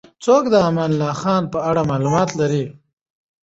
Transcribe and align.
څوک 0.23 0.43
د 0.53 0.55
امان 0.69 0.91
الله 0.93 1.13
خان 1.21 1.43
په 1.53 1.59
اړه 1.69 1.81
معلومات 1.91 2.29
لري؟ 2.39 2.65